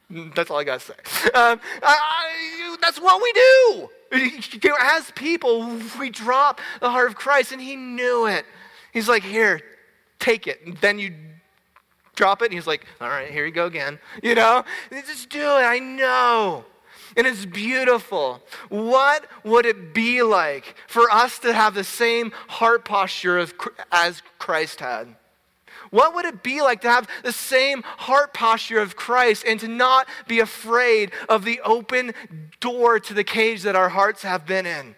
[0.36, 1.30] that's all I got to say.
[1.34, 3.90] Um, I, I, that's what we do.
[4.82, 8.46] As people, we drop the heart of Christ, and he knew it.
[8.92, 9.62] He's like, Here,
[10.20, 10.66] take it.
[10.66, 11.14] And then you
[12.16, 12.46] drop it.
[12.46, 14.00] And he's like, all right, here you go again.
[14.24, 15.64] You know, just do it.
[15.64, 16.66] I know.
[17.18, 18.42] And it's beautiful.
[18.70, 23.54] What would it be like for us to have the same heart posture of,
[23.92, 25.16] as Christ had?
[25.90, 29.68] What would it be like to have the same heart posture of Christ and to
[29.68, 32.14] not be afraid of the open
[32.62, 34.96] door to the cage that our hearts have been in?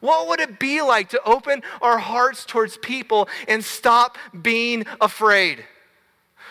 [0.00, 5.64] What would it be like to open our hearts towards people and stop being afraid?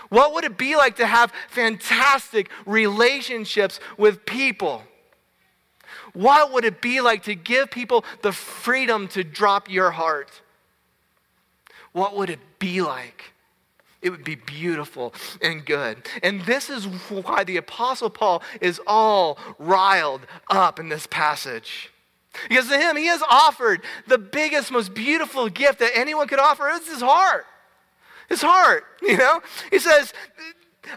[0.09, 4.83] What would it be like to have fantastic relationships with people?
[6.13, 10.41] What would it be like to give people the freedom to drop your heart?
[11.93, 13.33] What would it be like?
[14.01, 15.97] It would be beautiful and good.
[16.23, 21.91] And this is why the Apostle Paul is all riled up in this passage.
[22.47, 26.69] Because to him, he has offered the biggest, most beautiful gift that anyone could offer.
[26.69, 27.45] It's his heart
[28.31, 29.41] his heart, you know?
[29.69, 30.13] He says,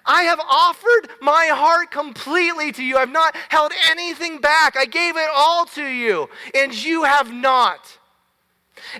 [0.06, 2.96] I have offered my heart completely to you.
[2.96, 4.76] I've not held anything back.
[4.76, 7.98] I gave it all to you, and you have not.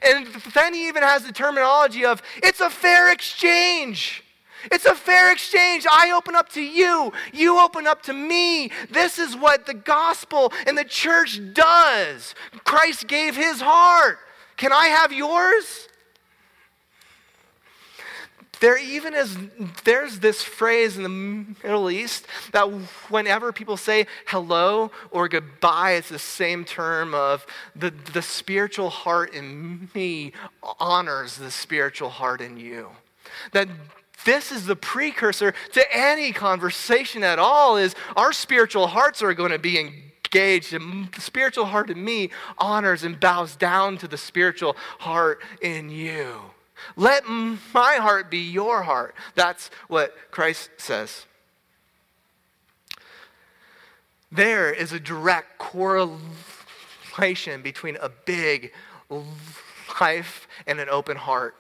[0.03, 4.23] And then he even has the terminology of it's a fair exchange.
[4.71, 5.87] It's a fair exchange.
[5.91, 8.71] I open up to you, you open up to me.
[8.91, 12.35] This is what the gospel and the church does.
[12.65, 14.19] Christ gave his heart.
[14.57, 15.89] Can I have yours?
[18.61, 19.37] There even is
[19.85, 22.65] there's this phrase in the middle east that
[23.09, 29.35] whenever people say hello or goodbye it's the same term of the, the spiritual heart
[29.35, 30.33] in me
[30.79, 32.89] honors the spiritual heart in you.
[33.53, 33.69] That
[34.25, 39.51] this is the precursor to any conversation at all is our spiritual hearts are going
[39.51, 44.17] to be engaged and the spiritual heart in me honors and bows down to the
[44.17, 46.41] spiritual heart in you
[46.97, 49.15] let my heart be your heart.
[49.35, 51.27] That's what Christ says.
[54.31, 58.73] There is a direct correlation between a big
[60.01, 61.57] life and an open heart,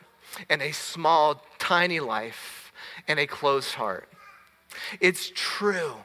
[0.48, 2.72] and a small, tiny life
[3.06, 4.08] and a closed heart.
[5.00, 6.04] It's true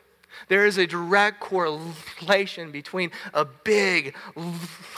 [0.49, 4.15] there is a direct correlation between a big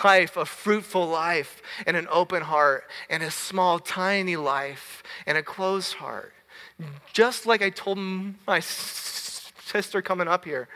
[0.03, 5.43] life, a fruitful life, and an open heart, and a small, tiny life and a
[5.43, 6.33] closed heart.
[7.13, 7.99] Just like I told
[8.47, 10.67] my sister coming up here,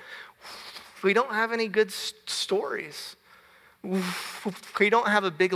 [1.01, 3.15] we don't have any good stories.
[3.83, 5.55] We don't have a big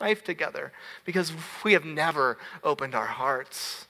[0.00, 0.72] life together
[1.04, 1.32] because
[1.64, 3.86] we have never opened our hearts.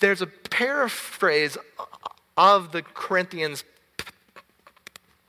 [0.00, 1.58] There's a paraphrase
[2.38, 3.64] of the Corinthians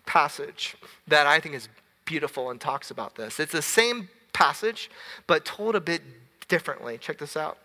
[0.06, 1.68] passage that I think is
[2.06, 3.40] beautiful and talks about this.
[3.40, 4.92] It's the same passage,
[5.26, 6.04] but told a bit
[6.48, 7.00] differently.
[7.00, 7.58] Check this out.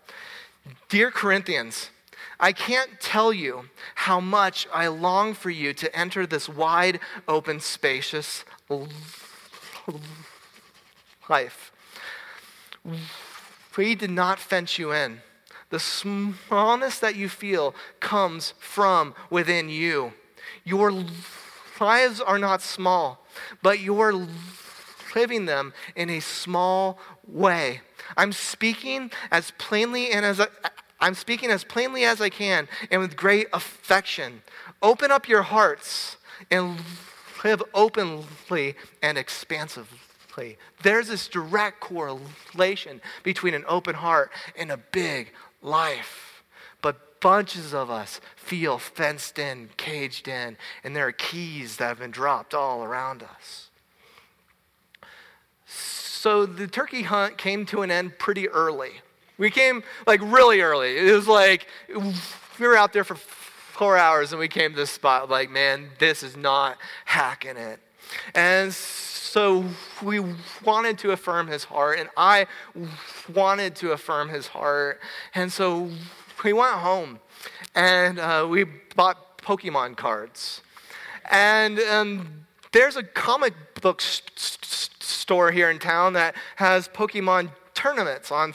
[0.89, 1.91] Dear Corinthians,
[2.39, 7.59] I can't tell you how much I long for you to enter this wide open,
[7.59, 8.43] spacious
[11.29, 11.71] life.
[13.77, 15.21] We did not fence you in.
[15.75, 20.13] The smallness that you feel comes from within you.
[20.63, 20.89] Your
[21.81, 23.25] lives are not small,
[23.61, 24.25] but you're
[25.13, 26.97] living them in a small
[27.27, 27.81] way.
[28.15, 30.47] I'm speaking as plainly and as I,
[31.01, 34.43] I'm speaking as plainly as I can and with great affection.
[34.81, 36.15] Open up your hearts
[36.49, 36.79] and
[37.43, 39.99] live openly and expansively.
[40.83, 45.33] There's this direct correlation between an open heart and a big
[45.65, 46.43] life.
[46.81, 51.99] But bunches of us feel fenced in, caged in, and there are keys that have
[51.99, 53.69] been dropped all around us.
[55.65, 59.01] So the turkey hunt came to an end pretty early.
[59.37, 60.97] We came like really early.
[60.97, 61.67] It was like
[62.59, 65.89] we were out there for four hours and we came to this spot like, man,
[65.99, 67.79] this is not hacking it.
[68.33, 69.14] And so
[70.01, 70.21] we
[70.63, 72.47] wanted to affirm his heart, and I
[73.33, 75.01] wanted to affirm his heart.
[75.33, 75.89] And so
[76.43, 77.19] we went home
[77.73, 78.63] and uh, we
[78.95, 80.61] bought Pokemon cards.
[81.29, 87.51] And um, there's a comic book st- st- store here in town that has Pokemon
[87.73, 88.53] tournaments on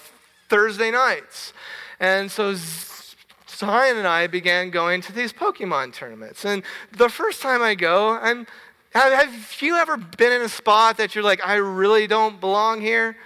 [0.49, 1.53] Thursday nights.
[1.99, 6.45] And so Zion and I began going to these Pokemon tournaments.
[6.45, 6.63] And
[6.97, 8.47] the first time I go, I'm
[8.93, 13.17] have, you ever been in a spot that you're like, I really don't belong here?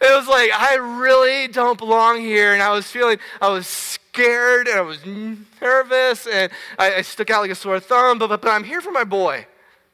[0.00, 2.54] It was like, I really don't belong here.
[2.54, 5.04] And I was feeling, I was scared and I was
[5.60, 8.80] nervous and I, I stuck out like a sore thumb, but, but, but I'm here
[8.80, 9.46] for my boy.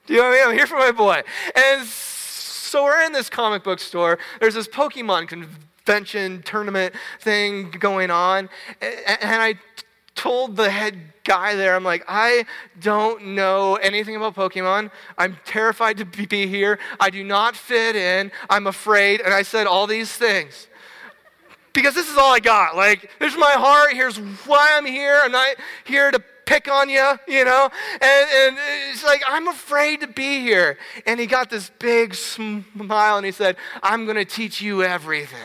[0.07, 0.49] Do you know what I mean?
[0.51, 1.23] I'm here for my boy.
[1.55, 4.19] And so we're in this comic book store.
[4.41, 8.49] There's this Pokemon convention tournament thing going on.
[8.81, 9.55] And, and I
[10.17, 12.47] told the head guy there, I'm like, I
[12.81, 14.91] don't know anything about Pokemon.
[15.17, 16.79] I'm terrified to be here.
[16.99, 18.33] I do not fit in.
[18.51, 19.21] I'm afraid.
[19.21, 20.69] And I said all these things.
[21.73, 22.75] Because this is all I got.
[22.75, 23.93] Like, here's my heart.
[23.93, 25.21] Here's why I'm here.
[25.23, 27.69] I'm not here to pick on you, you know?
[27.93, 28.57] And, and
[28.91, 30.79] it's like, I'm afraid to be here.
[31.05, 35.39] And he got this big smile and he said, I'm going to teach you everything.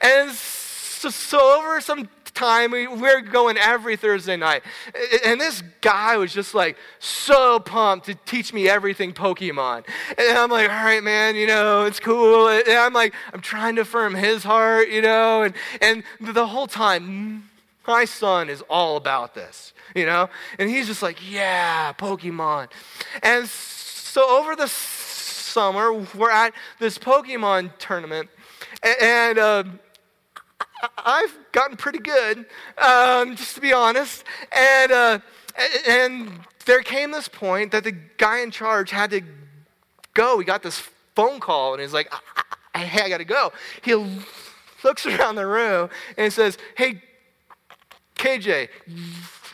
[0.00, 2.70] And so, so over some time.
[2.70, 4.62] We, we're going every Thursday night.
[5.24, 9.86] And this guy was just like so pumped to teach me everything Pokemon.
[10.16, 12.48] And I'm like, all right, man, you know, it's cool.
[12.48, 16.66] And I'm like, I'm trying to affirm his heart, you know, and, and the whole
[16.66, 17.48] time,
[17.86, 20.28] my son is all about this, you know?
[20.58, 22.68] And he's just like, yeah, Pokemon.
[23.22, 28.28] And so over the summer, we're at this Pokemon tournament.
[29.00, 29.64] And, uh,
[30.98, 32.46] I've gotten pretty good,
[32.78, 34.24] um, just to be honest.
[34.52, 35.18] And, uh,
[35.88, 36.30] and
[36.66, 39.22] there came this point that the guy in charge had to
[40.14, 40.38] go.
[40.38, 40.82] He got this
[41.14, 42.12] phone call, and he's like,
[42.74, 43.52] hey, I got to go.
[43.82, 43.94] He
[44.84, 47.02] looks around the room and he says, hey,
[48.16, 48.68] KJ,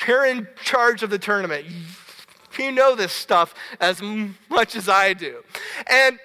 [0.06, 1.66] you're in charge of the tournament.
[2.58, 4.02] You know this stuff as
[4.50, 5.42] much as I do.
[5.90, 6.18] And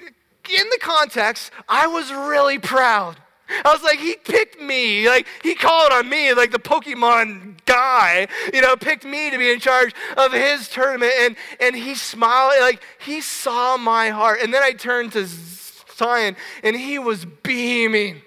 [0.00, 3.16] in the context, I was really proud
[3.48, 5.08] I was like, he picked me.
[5.08, 9.50] Like, he called on me, like the Pokemon guy, you know, picked me to be
[9.50, 11.12] in charge of his tournament.
[11.18, 14.40] And, and he smiled, like, he saw my heart.
[14.42, 18.22] And then I turned to Zion, and he was beaming.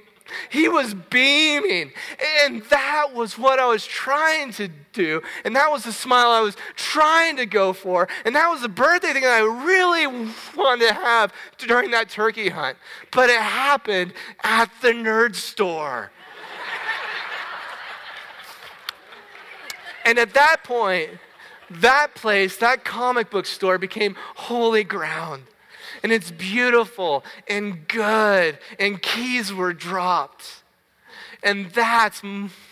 [0.50, 1.92] He was beaming.
[2.44, 5.22] And that was what I was trying to do.
[5.44, 8.08] And that was the smile I was trying to go for.
[8.26, 10.08] And that was the birthday thing that I really
[10.56, 12.78] wanted to have during that turkey hunt.
[13.12, 14.14] But it happened
[14.44, 16.12] at the nerd store.
[20.06, 21.12] and at that point,
[21.70, 25.44] that place, that comic book store became holy ground
[26.04, 30.64] and it's beautiful and good, and keys were dropped.
[31.44, 32.22] And that's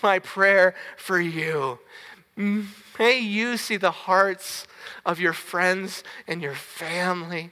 [0.02, 1.80] my prayer for you.
[2.36, 4.66] May you see the hearts
[5.06, 7.52] of your friends and your family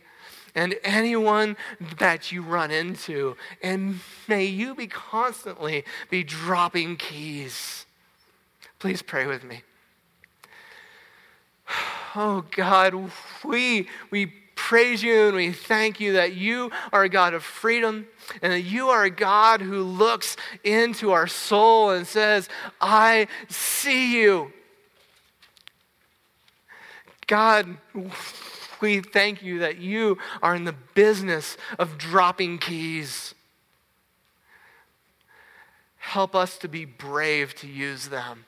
[0.56, 1.56] and anyone
[2.00, 3.36] that you run into.
[3.62, 7.86] And may you be constantly be dropping keys.
[8.80, 9.62] Please pray with me.
[12.14, 13.10] Oh God,
[13.46, 18.08] we, we praise you and we thank you that you are a God of freedom
[18.44, 22.48] and that you are a God who looks into our soul and says,
[22.80, 24.54] I see you.
[27.26, 27.76] God,
[28.80, 33.34] we thank you that you are in the business of dropping keys.
[35.98, 38.46] Help us to be brave to use them.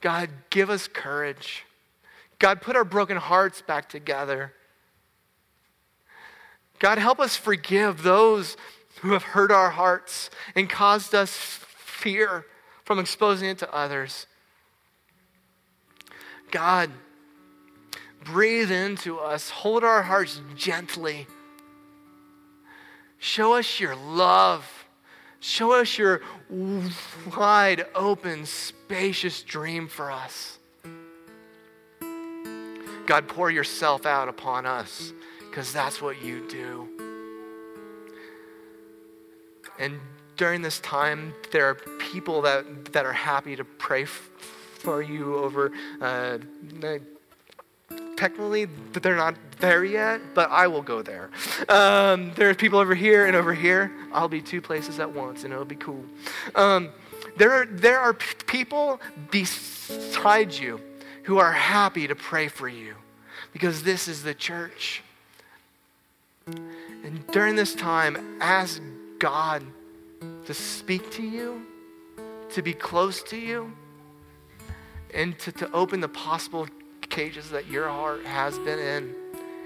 [0.00, 1.64] God, give us courage.
[2.38, 4.54] God, put our broken hearts back together.
[6.84, 8.58] God, help us forgive those
[9.00, 12.44] who have hurt our hearts and caused us fear
[12.84, 14.26] from exposing it to others.
[16.50, 16.90] God,
[18.22, 21.26] breathe into us, hold our hearts gently.
[23.18, 24.70] Show us your love.
[25.40, 26.20] Show us your
[27.34, 30.58] wide open, spacious dream for us.
[33.06, 35.14] God, pour yourself out upon us
[35.54, 36.88] because that's what you do.
[39.78, 40.00] And
[40.36, 44.30] during this time, there are people that, that are happy to pray f-
[44.80, 45.70] for you over.
[46.00, 46.38] Uh,
[48.16, 51.30] technically, they're not there yet, but I will go there.
[51.68, 53.92] Um, there's people over here and over here.
[54.12, 56.04] I'll be two places at once, and it'll be cool.
[56.56, 56.90] Um,
[57.36, 59.00] there, are, there are people
[59.30, 60.80] beside you
[61.22, 62.96] who are happy to pray for you
[63.52, 65.03] because this is the church.
[66.46, 68.82] And during this time, ask
[69.18, 69.62] God
[70.46, 71.66] to speak to you,
[72.50, 73.72] to be close to you,
[75.12, 76.66] and to, to open the possible
[77.08, 79.14] cages that your heart has been in,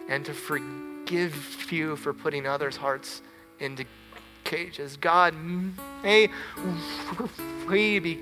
[0.08, 3.22] and to forgive you for putting others' hearts
[3.58, 3.84] into
[4.44, 4.96] cages.
[4.96, 5.34] God,
[6.02, 6.28] may
[7.68, 8.20] we be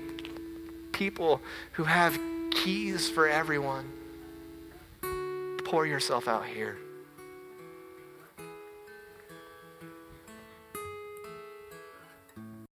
[0.91, 1.41] people
[1.73, 2.19] who have
[2.51, 3.91] keys for everyone.
[5.65, 6.77] Pour yourself out here.